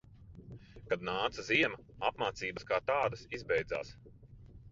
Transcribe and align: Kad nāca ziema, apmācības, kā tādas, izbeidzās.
Kad 0.93 1.03
nāca 1.09 1.43
ziema, 1.49 1.77
apmācības, 2.09 2.67
kā 2.71 2.81
tādas, 2.87 3.27
izbeidzās. 3.39 3.93